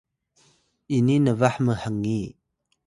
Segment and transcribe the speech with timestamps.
[0.97, 2.27] ini nbah mhngiy